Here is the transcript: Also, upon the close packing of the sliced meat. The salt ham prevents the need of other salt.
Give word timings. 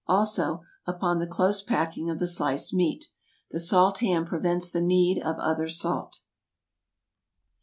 Also, 0.07 0.63
upon 0.87 1.19
the 1.19 1.27
close 1.27 1.61
packing 1.61 2.09
of 2.09 2.17
the 2.17 2.25
sliced 2.25 2.73
meat. 2.73 3.05
The 3.51 3.59
salt 3.59 3.99
ham 3.99 4.25
prevents 4.25 4.71
the 4.71 4.81
need 4.81 5.21
of 5.21 5.35
other 5.37 5.69
salt. 5.69 6.21